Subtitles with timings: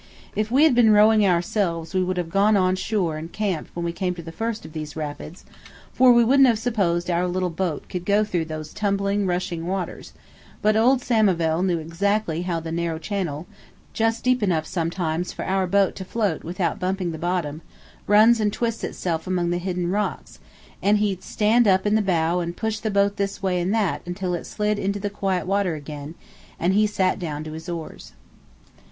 [0.35, 3.85] If we had been rowing ourselves we would have gone on shore and camped when
[3.85, 5.45] we came to the first of these rapids,
[5.93, 10.13] for we wouldn't have supposed our little boat could go through those tumbling, rushing waters;
[10.59, 13.45] but old Samivel knew exactly how the narrow channel,
[13.93, 17.61] just deep enough sometimes for our boat to float without bumping the bottom,
[18.07, 20.39] runs and twists itself among the hidden rocks,
[20.81, 24.01] and he'd stand up in the bow and push the boat this way and that
[24.07, 26.15] until it slid into the quiet water again,
[26.59, 28.13] and he sat down to his oars.